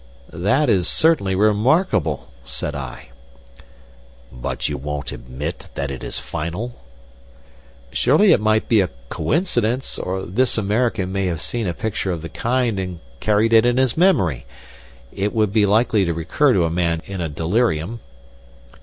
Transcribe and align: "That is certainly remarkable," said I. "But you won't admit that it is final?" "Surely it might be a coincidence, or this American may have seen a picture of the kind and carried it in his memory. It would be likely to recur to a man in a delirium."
"That 0.33 0.67
is 0.67 0.87
certainly 0.87 1.35
remarkable," 1.35 2.29
said 2.43 2.73
I. 2.73 3.09
"But 4.31 4.67
you 4.67 4.75
won't 4.75 5.11
admit 5.11 5.69
that 5.75 5.91
it 5.91 6.03
is 6.03 6.17
final?" 6.17 6.81
"Surely 7.91 8.31
it 8.31 8.41
might 8.41 8.67
be 8.67 8.81
a 8.81 8.89
coincidence, 9.09 9.99
or 9.99 10.23
this 10.23 10.57
American 10.57 11.11
may 11.11 11.27
have 11.27 11.39
seen 11.39 11.67
a 11.67 11.75
picture 11.75 12.09
of 12.11 12.23
the 12.23 12.29
kind 12.29 12.79
and 12.79 12.99
carried 13.19 13.53
it 13.53 13.63
in 13.63 13.77
his 13.77 13.95
memory. 13.95 14.47
It 15.13 15.35
would 15.35 15.53
be 15.53 15.67
likely 15.67 16.03
to 16.05 16.15
recur 16.15 16.51
to 16.53 16.65
a 16.65 16.71
man 16.71 17.03
in 17.05 17.21
a 17.21 17.29
delirium." 17.29 17.99